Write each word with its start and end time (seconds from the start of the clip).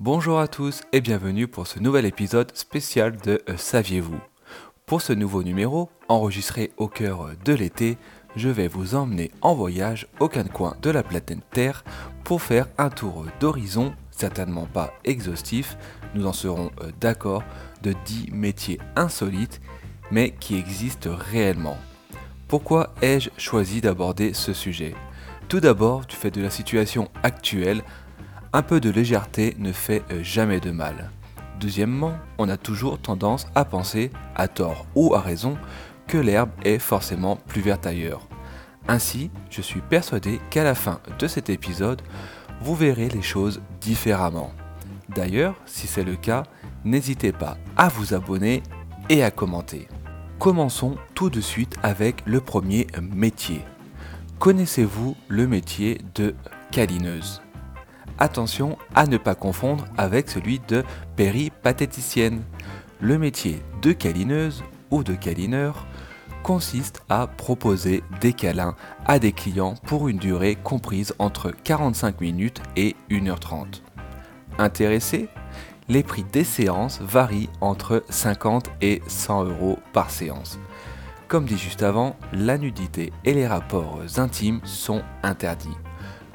Bonjour 0.00 0.40
à 0.40 0.48
tous 0.48 0.80
et 0.94 1.02
bienvenue 1.02 1.46
pour 1.46 1.66
ce 1.66 1.78
nouvel 1.78 2.06
épisode 2.06 2.56
spécial 2.56 3.18
de 3.18 3.42
euh, 3.50 3.58
Saviez-vous? 3.58 4.18
Pour 4.86 5.02
ce 5.02 5.12
nouveau 5.12 5.42
numéro, 5.42 5.90
enregistré 6.08 6.72
au 6.78 6.88
cœur 6.88 7.28
de 7.44 7.52
l'été, 7.52 7.98
je 8.34 8.48
vais 8.48 8.66
vous 8.66 8.94
emmener 8.94 9.30
en 9.42 9.54
voyage 9.54 10.06
au 10.18 10.30
coin 10.30 10.74
de 10.80 10.88
la 10.88 11.02
planète 11.02 11.36
Terre 11.50 11.84
pour 12.24 12.40
faire 12.40 12.66
un 12.78 12.88
tour 12.88 13.26
d'horizon, 13.40 13.92
certainement 14.10 14.64
pas 14.64 14.94
exhaustif, 15.04 15.76
nous 16.14 16.24
en 16.26 16.32
serons 16.32 16.70
euh, 16.80 16.92
d'accord, 16.98 17.42
de 17.82 17.92
10 18.06 18.30
métiers 18.32 18.80
insolites, 18.96 19.60
mais 20.10 20.30
qui 20.30 20.56
existent 20.56 21.10
réellement. 21.14 21.76
Pourquoi 22.48 22.94
ai-je 23.02 23.28
choisi 23.36 23.82
d'aborder 23.82 24.32
ce 24.32 24.54
sujet? 24.54 24.94
Tout 25.50 25.60
d'abord 25.60 26.06
du 26.06 26.16
fait 26.16 26.30
de 26.30 26.40
la 26.40 26.48
situation 26.48 27.10
actuelle 27.22 27.82
un 28.52 28.62
peu 28.62 28.80
de 28.80 28.90
légèreté 28.90 29.54
ne 29.58 29.72
fait 29.72 30.02
euh, 30.10 30.22
jamais 30.22 30.60
de 30.60 30.70
mal. 30.70 31.10
Deuxièmement, 31.60 32.14
on 32.38 32.48
a 32.48 32.56
toujours 32.56 32.98
tendance 32.98 33.46
à 33.54 33.64
penser, 33.64 34.10
à 34.34 34.48
tort 34.48 34.86
ou 34.94 35.14
à 35.14 35.20
raison, 35.20 35.56
que 36.06 36.18
l'herbe 36.18 36.50
est 36.64 36.78
forcément 36.78 37.36
plus 37.36 37.60
verte 37.60 37.86
ailleurs. 37.86 38.26
Ainsi, 38.88 39.30
je 39.50 39.60
suis 39.60 39.80
persuadé 39.80 40.40
qu'à 40.50 40.64
la 40.64 40.74
fin 40.74 41.00
de 41.18 41.26
cet 41.28 41.50
épisode, 41.50 42.02
vous 42.60 42.74
verrez 42.74 43.08
les 43.08 43.22
choses 43.22 43.60
différemment. 43.80 44.52
D'ailleurs, 45.14 45.54
si 45.66 45.86
c'est 45.86 46.04
le 46.04 46.16
cas, 46.16 46.44
n'hésitez 46.84 47.32
pas 47.32 47.56
à 47.76 47.88
vous 47.88 48.14
abonner 48.14 48.62
et 49.08 49.22
à 49.22 49.30
commenter. 49.30 49.86
Commençons 50.38 50.96
tout 51.14 51.30
de 51.30 51.40
suite 51.40 51.76
avec 51.82 52.22
le 52.26 52.40
premier 52.40 52.86
métier. 53.00 53.62
Connaissez-vous 54.38 55.16
le 55.28 55.46
métier 55.46 56.00
de 56.14 56.34
câlineuse? 56.70 57.42
Attention 58.20 58.78
à 58.94 59.06
ne 59.06 59.16
pas 59.16 59.34
confondre 59.34 59.86
avec 59.96 60.30
celui 60.30 60.60
de 60.68 60.84
péripatéticienne. 61.16 62.42
Le 63.00 63.18
métier 63.18 63.60
de 63.82 63.92
câlineuse 63.92 64.62
ou 64.90 65.02
de 65.02 65.14
câlineur 65.14 65.86
consiste 66.42 67.02
à 67.08 67.26
proposer 67.26 68.02
des 68.20 68.32
câlins 68.32 68.76
à 69.06 69.18
des 69.18 69.32
clients 69.32 69.74
pour 69.86 70.08
une 70.08 70.18
durée 70.18 70.56
comprise 70.56 71.14
entre 71.18 71.50
45 71.50 72.20
minutes 72.20 72.62
et 72.76 72.96
1h30. 73.10 73.82
Intéressé? 74.58 75.28
Les 75.88 76.02
prix 76.04 76.24
des 76.24 76.44
séances 76.44 77.00
varient 77.00 77.50
entre 77.60 78.04
50 78.10 78.70
et 78.80 79.02
100 79.08 79.44
euros 79.46 79.78
par 79.92 80.10
séance. 80.10 80.60
Comme 81.26 81.46
dit 81.46 81.58
juste 81.58 81.82
avant, 81.82 82.16
la 82.32 82.58
nudité 82.58 83.12
et 83.24 83.34
les 83.34 83.46
rapports 83.46 84.00
intimes 84.16 84.60
sont 84.64 85.02
interdits. 85.22 85.76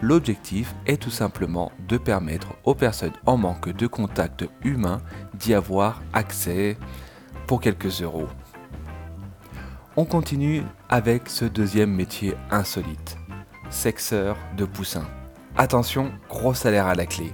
L'objectif 0.02 0.76
est 0.86 1.02
tout 1.02 1.10
simplement 1.10 1.72
de 1.88 1.98
permettre 1.98 2.54
aux 2.64 2.76
personnes 2.76 3.14
en 3.26 3.38
manque 3.38 3.70
de 3.70 3.88
contact 3.88 4.46
humain 4.64 5.02
d'y 5.34 5.54
avoir 5.54 6.02
accès 6.14 6.78
pour 7.48 7.62
quelques 7.62 8.02
euros. 8.02 8.28
On 9.96 10.06
continue 10.06 10.64
avec 10.90 11.30
ce 11.30 11.46
deuxième 11.46 11.94
métier 11.94 12.36
insolite, 12.52 13.18
sexeur 13.70 14.38
de 14.58 14.66
poussins. 14.66 15.08
Attention, 15.58 16.12
gros 16.30 16.54
salaire 16.54 16.88
à 16.88 16.96
la 16.96 17.06
clé. 17.06 17.32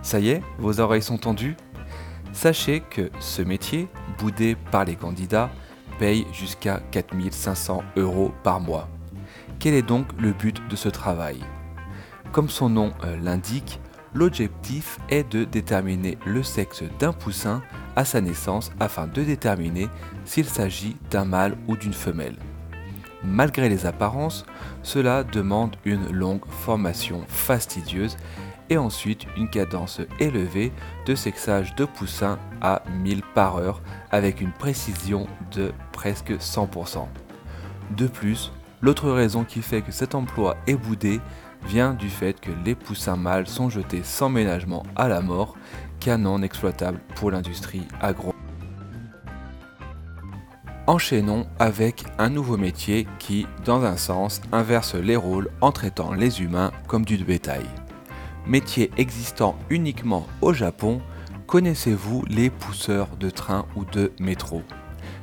Ça 0.00 0.18
y 0.18 0.30
est, 0.30 0.42
vos 0.58 0.80
oreilles 0.80 1.02
sont 1.02 1.18
tendues 1.18 1.56
Sachez 2.32 2.80
que 2.80 3.10
ce 3.20 3.42
métier, 3.42 3.88
boudé 4.18 4.56
par 4.70 4.84
les 4.84 4.96
candidats, 4.96 5.50
paye 5.98 6.26
jusqu'à 6.32 6.80
4500 6.92 7.82
euros 7.96 8.32
par 8.44 8.60
mois. 8.60 8.88
Quel 9.58 9.74
est 9.74 9.82
donc 9.82 10.06
le 10.18 10.32
but 10.32 10.66
de 10.68 10.76
ce 10.76 10.88
travail? 10.88 11.40
Comme 12.32 12.48
son 12.48 12.68
nom 12.68 12.92
euh, 13.04 13.16
l'indique, 13.22 13.80
l'objectif 14.14 14.98
est 15.08 15.30
de 15.30 15.44
déterminer 15.44 16.18
le 16.26 16.42
sexe 16.42 16.82
d'un 16.98 17.12
poussin 17.12 17.62
à 17.96 18.04
sa 18.04 18.20
naissance 18.20 18.70
afin 18.80 19.06
de 19.06 19.22
déterminer 19.22 19.88
s'il 20.24 20.46
s'agit 20.46 20.96
d'un 21.10 21.24
mâle 21.24 21.56
ou 21.66 21.76
d'une 21.76 21.92
femelle. 21.92 22.36
Malgré 23.24 23.68
les 23.68 23.86
apparences, 23.86 24.46
cela 24.82 25.24
demande 25.24 25.76
une 25.84 26.10
longue 26.12 26.46
formation 26.48 27.24
fastidieuse 27.28 28.16
et 28.70 28.78
ensuite 28.78 29.26
une 29.36 29.48
cadence 29.48 30.00
élevée 30.20 30.72
de 31.06 31.14
sexage 31.14 31.74
de 31.74 31.84
poussins 31.84 32.38
à 32.60 32.82
1000 33.02 33.22
par 33.34 33.56
heure 33.56 33.82
avec 34.10 34.40
une 34.40 34.52
précision 34.52 35.26
de 35.52 35.72
presque 35.92 36.32
100%. 36.32 37.06
De 37.96 38.06
plus, 38.06 38.52
l'autre 38.82 39.10
raison 39.10 39.44
qui 39.44 39.62
fait 39.62 39.82
que 39.82 39.92
cet 39.92 40.14
emploi 40.14 40.56
est 40.66 40.76
boudé, 40.76 41.20
vient 41.66 41.94
du 41.94 42.08
fait 42.08 42.40
que 42.40 42.50
les 42.64 42.74
poussins 42.74 43.16
mâles 43.16 43.46
sont 43.46 43.68
jetés 43.68 44.02
sans 44.02 44.28
ménagement 44.28 44.84
à 44.96 45.08
la 45.08 45.20
mort, 45.20 45.56
canon 46.00 46.42
exploitable 46.42 47.00
pour 47.14 47.30
l'industrie 47.30 47.86
agro. 48.00 48.34
Enchaînons 50.86 51.46
avec 51.58 52.04
un 52.18 52.30
nouveau 52.30 52.56
métier 52.56 53.06
qui, 53.18 53.46
dans 53.66 53.84
un 53.84 53.98
sens, 53.98 54.40
inverse 54.52 54.94
les 54.94 55.16
rôles 55.16 55.50
en 55.60 55.70
traitant 55.70 56.14
les 56.14 56.40
humains 56.40 56.72
comme 56.86 57.04
du 57.04 57.18
bétail. 57.18 57.66
Métier 58.46 58.90
existant 58.96 59.58
uniquement 59.68 60.26
au 60.40 60.54
Japon, 60.54 61.02
connaissez-vous 61.46 62.24
les 62.28 62.48
pousseurs 62.48 63.16
de 63.18 63.28
train 63.28 63.66
ou 63.76 63.84
de 63.84 64.12
métro? 64.18 64.62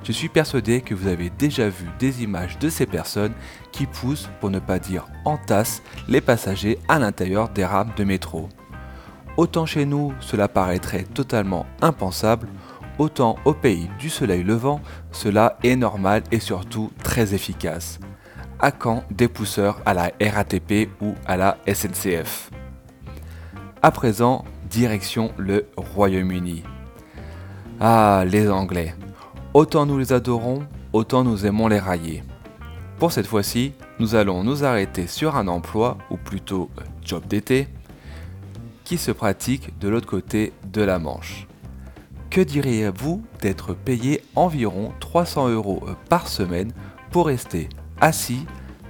Je 0.05 0.11
suis 0.11 0.29
persuadé 0.29 0.81
que 0.81 0.93
vous 0.93 1.07
avez 1.07 1.31
déjà 1.31 1.67
vu 1.67 1.87
des 1.97 2.21
images 2.21 2.59
de 2.59 2.69
ces 2.69 2.85
personnes 2.85 3.33
qui 3.71 3.87
poussent, 3.87 4.29
pour 4.39 4.51
ne 4.51 4.59
pas 4.59 4.77
dire 4.77 5.07
entassent, 5.25 5.81
les 6.07 6.21
passagers 6.21 6.77
à 6.87 6.99
l'intérieur 6.99 7.49
des 7.49 7.65
rames 7.65 7.91
de 7.97 8.03
métro. 8.03 8.47
Autant 9.35 9.65
chez 9.65 9.85
nous 9.85 10.13
cela 10.19 10.47
paraîtrait 10.47 11.03
totalement 11.03 11.65
impensable, 11.81 12.47
autant 12.99 13.37
au 13.45 13.53
pays 13.53 13.89
du 13.97 14.09
soleil 14.09 14.43
levant, 14.43 14.79
cela 15.11 15.57
est 15.63 15.75
normal 15.75 16.21
et 16.31 16.39
surtout 16.39 16.91
très 17.03 17.33
efficace. 17.33 17.99
À 18.59 18.71
quand 18.71 19.03
des 19.09 19.27
pousseurs 19.27 19.81
à 19.87 19.95
la 19.95 20.11
RATP 20.21 20.87
ou 21.01 21.15
à 21.25 21.35
la 21.35 21.57
SNCF 21.67 22.51
À 23.81 23.89
présent, 23.91 24.45
direction 24.69 25.31
le 25.37 25.65
Royaume-Uni. 25.75 26.63
Ah, 27.79 28.23
les 28.25 28.49
Anglais. 28.49 28.93
Autant 29.55 29.85
nous 29.85 29.97
les 29.97 30.11
adorons, 30.11 30.67
autant 30.91 31.23
nous 31.23 31.45
aimons 31.45 31.69
les 31.69 31.79
railler. 31.79 32.25
Pour 32.99 33.13
cette 33.13 33.25
fois-ci, 33.25 33.71
nous 33.99 34.13
allons 34.13 34.43
nous 34.43 34.65
arrêter 34.65 35.07
sur 35.07 35.37
un 35.37 35.47
emploi, 35.47 35.97
ou 36.11 36.17
plutôt 36.17 36.69
euh, 36.77 36.81
job 37.01 37.25
d'été, 37.25 37.69
qui 38.83 38.97
se 38.97 39.11
pratique 39.11 39.79
de 39.79 39.87
l'autre 39.87 40.07
côté 40.07 40.51
de 40.73 40.81
la 40.81 40.99
Manche. 40.99 41.47
Que 42.29 42.41
diriez-vous 42.41 43.23
d'être 43.41 43.73
payé 43.73 44.25
environ 44.35 44.91
300 44.99 45.47
euros 45.47 45.85
euh, 45.87 45.93
par 46.09 46.27
semaine 46.27 46.73
pour 47.09 47.27
rester 47.27 47.69
assis, 48.01 48.45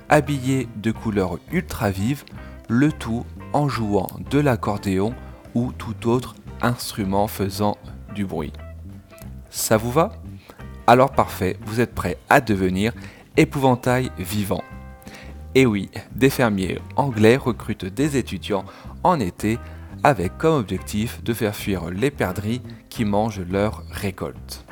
habillé 0.10 0.68
de 0.78 0.92
couleurs 0.92 1.38
ultra 1.52 1.92
vives, 1.92 2.24
le 2.70 2.92
tout 2.92 3.24
en 3.54 3.70
jouant 3.70 4.08
de 4.32 4.40
l'accordéon 4.40 5.14
ou 5.54 5.72
tout 5.74 6.10
autre 6.10 6.34
instrument 6.64 7.28
faisant 7.28 7.78
du 8.16 8.26
bruit? 8.26 8.52
Ça 9.52 9.78
vous 9.78 9.92
va? 9.92 10.12
Alors 10.88 11.12
parfait, 11.12 11.58
vous 11.66 11.82
êtes 11.82 11.96
prêt 11.96 12.18
à 12.30 12.42
devenir 12.42 12.94
épouvantail 13.38 14.12
vivant. 14.18 14.64
Et 15.56 15.66
oui, 15.66 15.90
des 16.14 16.30
fermiers 16.30 16.80
anglais 16.96 17.38
recrutent 17.38 17.86
des 17.86 18.18
étudiants 18.18 18.66
en 19.04 19.20
été 19.20 19.58
avec 20.04 20.38
comme 20.38 20.56
objectif 20.56 21.24
de 21.24 21.34
faire 21.34 21.56
fuir 21.56 21.90
les 21.90 22.12
perdrix 22.12 22.62
qui 22.90 23.06
mangent 23.06 23.42
leur 23.42 23.84
récolte. 23.90 24.66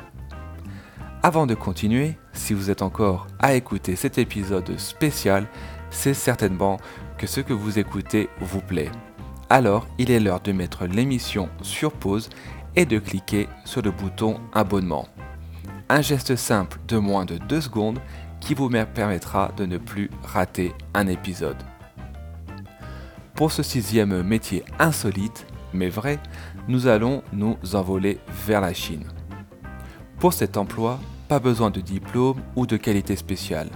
Avant 1.22 1.46
de 1.46 1.54
continuer, 1.54 2.16
si 2.34 2.52
vous 2.52 2.70
êtes 2.70 2.82
encore 2.82 3.26
à 3.38 3.54
écouter 3.54 3.96
cet 3.96 4.18
épisode 4.18 4.78
spécial, 4.78 5.46
c'est 5.90 6.14
certainement 6.14 6.78
que 7.16 7.26
ce 7.26 7.40
que 7.40 7.54
vous 7.54 7.78
écoutez 7.78 8.28
vous 8.40 8.60
plaît. 8.60 8.90
Alors, 9.48 9.86
il 9.98 10.10
est 10.10 10.20
l'heure 10.20 10.40
de 10.40 10.52
mettre 10.52 10.86
l'émission 10.86 11.48
sur 11.62 11.92
pause 11.92 12.28
et 12.76 12.84
de 12.84 12.98
cliquer 12.98 13.48
sur 13.64 13.82
le 13.82 13.90
bouton 13.90 14.38
abonnement. 14.52 15.08
Un 15.90 16.00
geste 16.00 16.34
simple 16.36 16.78
de 16.88 16.96
moins 16.96 17.26
de 17.26 17.36
2 17.36 17.60
secondes 17.60 18.00
qui 18.40 18.54
vous 18.54 18.70
permettra 18.94 19.52
de 19.56 19.66
ne 19.66 19.76
plus 19.76 20.10
rater 20.22 20.72
un 20.94 21.06
épisode. 21.06 21.62
Pour 23.34 23.52
ce 23.52 23.62
sixième 23.62 24.22
métier 24.22 24.64
insolite, 24.78 25.46
mais 25.74 25.90
vrai, 25.90 26.18
nous 26.68 26.86
allons 26.86 27.22
nous 27.32 27.58
envoler 27.74 28.18
vers 28.46 28.62
la 28.62 28.72
Chine. 28.72 29.04
Pour 30.18 30.32
cet 30.32 30.56
emploi, 30.56 30.98
pas 31.28 31.38
besoin 31.38 31.70
de 31.70 31.80
diplôme 31.80 32.40
ou 32.56 32.66
de 32.66 32.78
qualité 32.78 33.14
spéciale. 33.14 33.68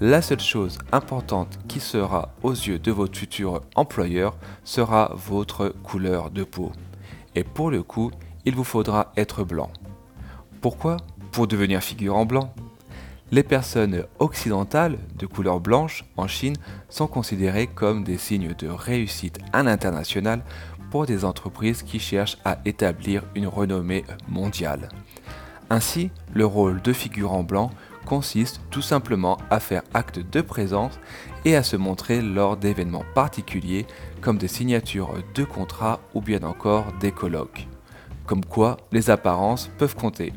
La 0.00 0.20
seule 0.20 0.40
chose 0.40 0.78
importante 0.92 1.58
qui 1.68 1.80
sera 1.80 2.34
aux 2.42 2.52
yeux 2.52 2.78
de 2.78 2.92
votre 2.92 3.18
futur 3.18 3.62
employeur 3.76 4.36
sera 4.62 5.12
votre 5.14 5.68
couleur 5.82 6.30
de 6.30 6.44
peau. 6.44 6.72
Et 7.34 7.44
pour 7.44 7.70
le 7.70 7.82
coup, 7.82 8.10
il 8.44 8.54
vous 8.54 8.64
faudra 8.64 9.12
être 9.16 9.44
blanc. 9.44 9.70
Pourquoi? 10.60 10.98
Pour 11.32 11.46
devenir 11.46 11.82
figurant 11.82 12.26
blanc. 12.26 12.52
Les 13.32 13.42
personnes 13.44 14.04
occidentales 14.18 14.98
de 15.16 15.26
couleur 15.26 15.60
blanche 15.60 16.04
en 16.16 16.26
Chine 16.26 16.56
sont 16.88 17.06
considérées 17.06 17.68
comme 17.68 18.02
des 18.02 18.18
signes 18.18 18.54
de 18.58 18.68
réussite 18.68 19.38
à 19.52 19.62
l'international 19.62 20.42
pour 20.90 21.06
des 21.06 21.24
entreprises 21.24 21.82
qui 21.84 22.00
cherchent 22.00 22.38
à 22.44 22.58
établir 22.64 23.22
une 23.36 23.46
renommée 23.46 24.04
mondiale. 24.28 24.88
Ainsi, 25.70 26.10
le 26.34 26.44
rôle 26.44 26.82
de 26.82 26.92
figurant 26.92 27.44
blanc 27.44 27.70
consiste 28.04 28.60
tout 28.70 28.82
simplement 28.82 29.38
à 29.50 29.60
faire 29.60 29.82
acte 29.94 30.18
de 30.18 30.40
présence 30.40 30.98
et 31.44 31.54
à 31.54 31.62
se 31.62 31.76
montrer 31.76 32.20
lors 32.20 32.56
d'événements 32.56 33.04
particuliers 33.14 33.86
comme 34.20 34.38
des 34.38 34.48
signatures 34.48 35.14
de 35.34 35.44
contrats 35.44 36.00
ou 36.14 36.20
bien 36.20 36.42
encore 36.42 36.86
des 37.00 37.12
colloques. 37.12 37.68
Comme 38.26 38.44
quoi, 38.44 38.78
les 38.90 39.10
apparences 39.10 39.70
peuvent 39.78 39.94
compter. 39.94 40.32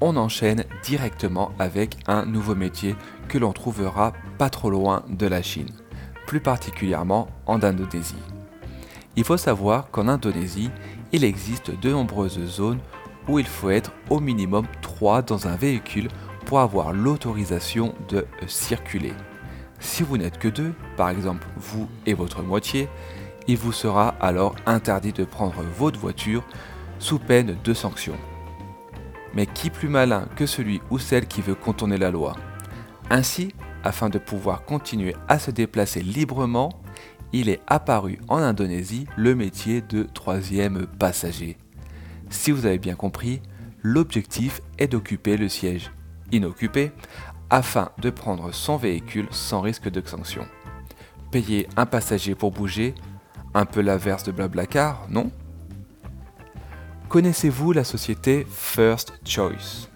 On 0.00 0.16
enchaîne 0.16 0.64
directement 0.84 1.52
avec 1.58 1.96
un 2.06 2.26
nouveau 2.26 2.54
métier 2.54 2.94
que 3.28 3.38
l'on 3.38 3.52
trouvera 3.52 4.12
pas 4.36 4.50
trop 4.50 4.68
loin 4.68 5.04
de 5.08 5.26
la 5.26 5.40
Chine, 5.40 5.70
plus 6.26 6.40
particulièrement 6.40 7.28
en 7.46 7.62
Indonésie. 7.62 8.14
Il 9.16 9.24
faut 9.24 9.38
savoir 9.38 9.90
qu'en 9.90 10.08
Indonésie, 10.08 10.70
il 11.12 11.24
existe 11.24 11.70
de 11.80 11.90
nombreuses 11.90 12.44
zones 12.44 12.80
où 13.26 13.38
il 13.38 13.46
faut 13.46 13.70
être 13.70 13.92
au 14.10 14.20
minimum 14.20 14.66
3 14.82 15.22
dans 15.22 15.48
un 15.48 15.56
véhicule 15.56 16.08
pour 16.44 16.60
avoir 16.60 16.92
l'autorisation 16.92 17.94
de 18.08 18.26
circuler. 18.46 19.14
Si 19.80 20.02
vous 20.02 20.18
n'êtes 20.18 20.38
que 20.38 20.48
deux, 20.48 20.74
par 20.96 21.08
exemple 21.08 21.46
vous 21.56 21.88
et 22.04 22.12
votre 22.12 22.42
moitié, 22.42 22.88
il 23.48 23.56
vous 23.56 23.72
sera 23.72 24.14
alors 24.20 24.56
interdit 24.66 25.12
de 25.12 25.24
prendre 25.24 25.62
votre 25.78 25.98
voiture 25.98 26.44
sous 26.98 27.18
peine 27.18 27.56
de 27.64 27.74
sanction. 27.74 28.14
Mais 29.36 29.46
qui 29.46 29.68
plus 29.68 29.90
malin 29.90 30.26
que 30.34 30.46
celui 30.46 30.80
ou 30.90 30.98
celle 30.98 31.26
qui 31.26 31.42
veut 31.42 31.54
contourner 31.54 31.98
la 31.98 32.10
loi 32.10 32.34
Ainsi, 33.10 33.54
afin 33.84 34.08
de 34.08 34.18
pouvoir 34.18 34.64
continuer 34.64 35.14
à 35.28 35.38
se 35.38 35.50
déplacer 35.50 36.00
librement, 36.00 36.70
il 37.34 37.50
est 37.50 37.60
apparu 37.66 38.18
en 38.28 38.38
Indonésie 38.38 39.06
le 39.16 39.34
métier 39.34 39.82
de 39.82 40.04
troisième 40.04 40.86
passager. 40.98 41.58
Si 42.30 42.50
vous 42.50 42.64
avez 42.64 42.78
bien 42.78 42.94
compris, 42.94 43.42
l'objectif 43.82 44.62
est 44.78 44.88
d'occuper 44.88 45.36
le 45.36 45.50
siège 45.50 45.92
inoccupé 46.32 46.92
afin 47.50 47.90
de 47.98 48.08
prendre 48.08 48.52
son 48.54 48.78
véhicule 48.78 49.28
sans 49.30 49.60
risque 49.60 49.90
de 49.90 50.02
sanction. 50.04 50.46
Payer 51.30 51.68
un 51.76 51.84
passager 51.84 52.34
pour 52.34 52.52
bouger, 52.52 52.94
un 53.52 53.66
peu 53.66 53.82
l'inverse 53.82 54.24
de 54.24 54.32
Blablacar, 54.32 55.06
non? 55.10 55.30
Connaissez-vous 57.08 57.70
la 57.70 57.84
société 57.84 58.44
First 58.50 59.12
Choice? 59.24 59.88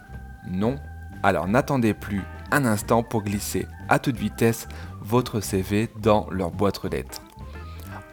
Non? 0.48 0.76
Alors 1.24 1.48
n'attendez 1.48 1.92
plus 1.92 2.22
un 2.52 2.64
instant 2.64 3.02
pour 3.02 3.24
glisser 3.24 3.66
à 3.88 3.98
toute 3.98 4.16
vitesse 4.16 4.68
votre 5.00 5.40
CV 5.40 5.88
dans 5.98 6.28
leur 6.30 6.52
boîte 6.52 6.84
aux 6.84 6.88
lettres. 6.88 7.20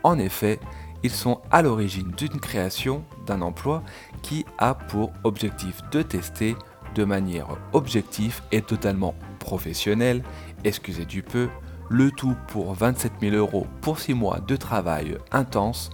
En 0.04 0.18
effet, 0.18 0.60
ils 1.04 1.12
sont 1.12 1.42
à 1.52 1.62
l'origine 1.62 2.10
d'une 2.12 2.40
création 2.40 3.06
d'un 3.28 3.42
emploi 3.42 3.84
qui 4.24 4.46
a 4.58 4.74
pour 4.74 5.14
objectif 5.24 5.82
de 5.92 6.02
tester 6.02 6.56
de 6.96 7.04
manière 7.04 7.50
objective 7.74 8.42
et 8.52 8.64
totalement 8.64 9.14
professionnelle, 9.38 10.24
excusez 10.64 11.06
du 11.06 11.22
peu, 11.22 11.50
le 11.90 12.10
tout 12.10 12.36
pour 12.48 12.74
27 12.74 13.12
000 13.22 13.36
euros 13.36 13.68
pour 13.82 14.00
6 14.00 14.16
mois 14.16 14.40
de 14.40 14.56
travail 14.56 15.18
intense, 15.32 15.92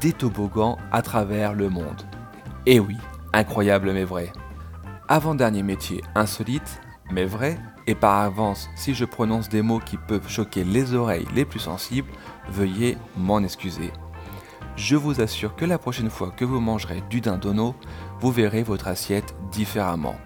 des 0.00 0.12
toboggans 0.12 0.76
à 0.90 1.02
travers 1.02 1.54
le 1.54 1.68
monde. 1.68 2.02
Et 2.64 2.78
oui, 2.78 2.96
incroyable 3.32 3.92
mais 3.92 4.04
vrai. 4.04 4.32
Avant-dernier 5.08 5.64
métier 5.64 6.00
insolite, 6.14 6.80
mais 7.10 7.24
vrai, 7.24 7.58
et 7.88 7.96
par 7.96 8.20
avance, 8.20 8.70
si 8.76 8.94
je 8.94 9.04
prononce 9.04 9.48
des 9.48 9.62
mots 9.62 9.80
qui 9.80 9.96
peuvent 9.96 10.28
choquer 10.28 10.62
les 10.62 10.94
oreilles 10.94 11.26
les 11.34 11.44
plus 11.44 11.58
sensibles, 11.58 12.10
veuillez 12.48 12.96
m'en 13.16 13.42
excuser. 13.42 13.90
Je 14.76 14.94
vous 14.94 15.20
assure 15.20 15.56
que 15.56 15.64
la 15.64 15.76
prochaine 15.76 16.08
fois 16.08 16.30
que 16.30 16.44
vous 16.44 16.60
mangerez 16.60 17.02
du 17.10 17.20
dindonneau, 17.20 17.74
vous 18.20 18.30
verrez 18.30 18.62
votre 18.62 18.86
assiette 18.86 19.34
différemment. 19.50 20.16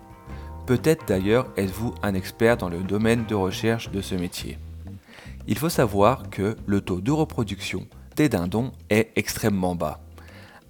Peut-être 0.67 1.07
d'ailleurs 1.09 1.47
êtes-vous 1.57 1.95
un 2.03 2.15
expert 2.15 2.59
dans 2.59 2.69
le 2.69 2.81
domaine 2.81 3.25
de 3.25 3.35
recherche 3.35 3.91
de 3.91 4.03
ce 4.03 4.15
métier. 4.15 4.59
Il 5.47 5.57
faut 5.57 5.69
savoir 5.71 6.29
que 6.29 6.57
le 6.67 6.81
taux 6.83 7.01
de 7.01 7.13
reproduction 7.13 7.87
des 8.15 8.29
dindons 8.29 8.73
est 8.91 9.11
extrêmement 9.17 9.75
bas. 9.75 10.01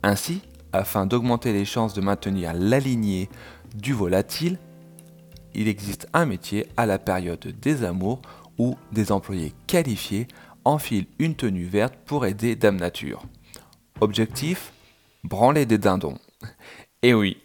Ainsi, 0.03 0.43
afin 0.77 1.07
d'augmenter 1.07 1.53
les 1.53 1.65
chances 1.65 1.95
de 1.95 2.01
maintenir 2.01 2.53
la 2.55 2.79
lignée 2.79 3.29
du 3.75 3.93
volatile, 3.93 4.59
il 5.55 5.69
existe 5.69 6.09
un 6.13 6.27
métier 6.27 6.67
à 6.77 6.87
la 6.87 6.99
période 6.99 7.55
des 7.61 7.85
amours 7.85 8.21
où 8.59 8.77
des 8.93 9.13
employés 9.13 9.55
qualifiés 9.67 10.29
enfilent 10.65 11.07
une 11.19 11.35
tenue 11.35 11.65
verte 11.65 11.95
pour 12.05 12.27
aider 12.27 12.57
Dame 12.57 12.77
Nature. 12.77 13.23
Objectif 14.01 14.73
Branler 15.25 15.67
des 15.67 15.79
dindons. 15.79 16.19
Et 17.03 17.13
oui, 17.13 17.39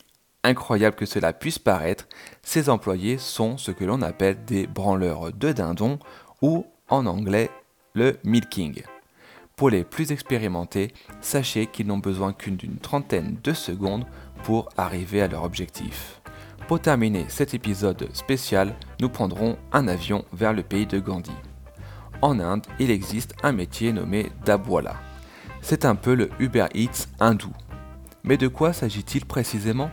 incroyable 0.43 0.95
que 0.95 1.05
cela 1.05 1.33
puisse 1.33 1.57
paraître, 1.57 2.07
ces 2.43 2.69
employés 2.69 3.17
sont 3.17 3.57
ce 3.57 3.71
que 3.71 3.85
l'on 3.85 4.01
appelle 4.01 4.43
des 4.45 4.67
branleurs 4.67 5.33
de 5.33 5.51
dindons 5.51 5.97
ou 6.41 6.65
en 6.89 7.05
anglais 7.05 7.49
le 7.93 8.17
milking. 8.23 8.83
Pour 9.61 9.69
les 9.69 9.83
plus 9.83 10.11
expérimentés, 10.11 10.91
sachez 11.19 11.67
qu'ils 11.67 11.85
n'ont 11.85 11.99
besoin 11.99 12.33
qu'une 12.33 12.55
d'une 12.55 12.79
trentaine 12.79 13.37
de 13.43 13.53
secondes 13.53 14.07
pour 14.43 14.69
arriver 14.75 15.21
à 15.21 15.27
leur 15.27 15.43
objectif. 15.43 16.19
Pour 16.67 16.79
terminer 16.79 17.25
cet 17.27 17.53
épisode 17.53 18.09
spécial, 18.11 18.73
nous 18.99 19.09
prendrons 19.09 19.59
un 19.71 19.87
avion 19.87 20.25
vers 20.33 20.53
le 20.53 20.63
pays 20.63 20.87
de 20.87 20.97
Gandhi. 20.97 21.35
En 22.23 22.39
Inde, 22.39 22.65
il 22.79 22.89
existe 22.89 23.35
un 23.43 23.51
métier 23.51 23.93
nommé 23.93 24.31
dabwala. 24.45 24.95
C'est 25.61 25.85
un 25.85 25.93
peu 25.93 26.15
le 26.15 26.31
Uber 26.39 26.65
Eats 26.73 27.05
hindou. 27.19 27.53
Mais 28.23 28.37
de 28.37 28.47
quoi 28.47 28.73
s'agit-il 28.73 29.27
précisément? 29.27 29.91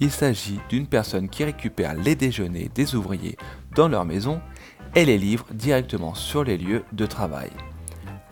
Il 0.00 0.10
s'agit 0.10 0.58
d'une 0.68 0.88
personne 0.88 1.28
qui 1.28 1.44
récupère 1.44 1.94
les 1.94 2.16
déjeuners 2.16 2.68
des 2.74 2.96
ouvriers 2.96 3.36
dans 3.76 3.86
leur 3.86 4.04
maison 4.04 4.40
et 4.96 5.04
les 5.04 5.18
livre 5.18 5.46
directement 5.52 6.14
sur 6.14 6.42
les 6.42 6.58
lieux 6.58 6.82
de 6.92 7.06
travail. 7.06 7.52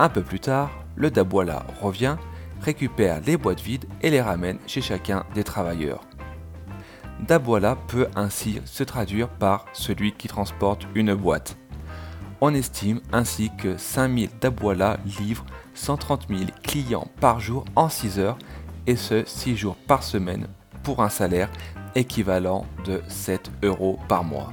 Un 0.02 0.08
peu 0.08 0.22
plus 0.22 0.40
tard, 0.40 0.68
le 0.96 1.12
dabwala 1.12 1.64
revient, 1.80 2.16
récupère 2.60 3.20
les 3.24 3.36
boîtes 3.36 3.60
vides 3.60 3.84
et 4.00 4.10
les 4.10 4.20
ramène 4.20 4.58
chez 4.66 4.80
chacun 4.80 5.24
des 5.32 5.44
travailleurs. 5.44 6.00
Dabwala 7.20 7.76
peut 7.86 8.08
ainsi 8.16 8.60
se 8.64 8.82
traduire 8.82 9.28
par 9.28 9.64
celui 9.72 10.10
qui 10.10 10.26
transporte 10.26 10.88
une 10.96 11.14
boîte. 11.14 11.56
On 12.40 12.52
estime 12.52 13.00
ainsi 13.12 13.52
que 13.56 13.76
5000 13.76 14.28
Dabwala 14.40 14.98
livrent 15.20 15.46
130 15.74 16.26
000 16.28 16.40
clients 16.64 17.06
par 17.20 17.38
jour 17.38 17.64
en 17.76 17.88
6 17.88 18.18
heures 18.18 18.38
et 18.88 18.96
ce 18.96 19.22
6 19.24 19.56
jours 19.56 19.76
par 19.86 20.02
semaine 20.02 20.48
pour 20.82 21.00
un 21.00 21.10
salaire 21.10 21.48
équivalent 21.94 22.66
de 22.84 23.00
7 23.06 23.52
euros 23.62 24.00
par 24.08 24.24
mois. 24.24 24.52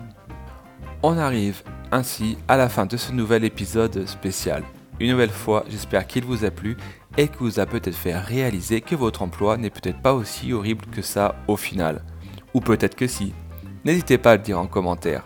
On 1.02 1.18
arrive 1.18 1.64
ainsi 1.92 2.38
à 2.48 2.56
la 2.56 2.70
fin 2.70 2.86
de 2.86 2.98
ce 2.98 3.12
nouvel 3.12 3.44
épisode 3.44 4.06
spécial. 4.06 4.64
Une 5.00 5.12
nouvelle 5.12 5.30
fois, 5.30 5.64
j'espère 5.70 6.08
qu'il 6.08 6.26
vous 6.26 6.44
a 6.44 6.52
plu 6.52 6.76
et 7.18 7.28
qu'il 7.28 7.38
vous 7.40 7.60
a 7.60 7.66
peut-être 7.66 7.96
fait 7.96 8.18
réaliser 8.18 8.82
que 8.82 8.96
votre 8.96 9.22
emploi 9.22 9.58
n'est 9.58 9.70
peut-être 9.70 10.02
pas 10.02 10.14
aussi 10.14 10.52
horrible 10.52 10.86
que 10.88 11.02
ça 11.02 11.36
au 11.48 11.56
final. 11.56 12.04
Ou 12.54 12.60
peut-être 12.60 12.96
que 12.96 13.08
si. 13.08 13.34
N'hésitez 13.86 14.18
pas 14.18 14.32
à 14.32 14.38
le 14.38 14.44
dire 14.44 14.60
en 14.60 14.68
commentaire. 14.68 15.24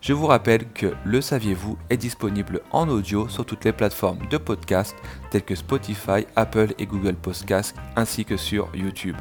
Je 0.00 0.12
vous 0.12 0.26
rappelle 0.26 0.68
que 0.68 0.92
Le 1.04 1.22
Saviez-vous 1.22 1.78
est 1.88 1.96
disponible 1.96 2.60
en 2.72 2.88
audio 2.88 3.26
sur 3.28 3.46
toutes 3.46 3.64
les 3.64 3.72
plateformes 3.72 4.18
de 4.30 4.36
podcast 4.36 4.94
telles 5.30 5.44
que 5.44 5.54
Spotify, 5.54 6.26
Apple 6.36 6.74
et 6.78 6.84
Google 6.84 7.14
Podcasts 7.14 7.74
ainsi 7.96 8.26
que 8.26 8.36
sur 8.36 8.68
YouTube. 8.74 9.16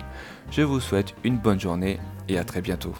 Je 0.52 0.62
vous 0.62 0.82
souhaite 0.82 1.16
une 1.24 1.38
bonne 1.38 1.60
journée 1.60 2.00
et 2.28 2.38
à 2.38 2.44
très 2.44 2.62
bientôt. 2.62 2.94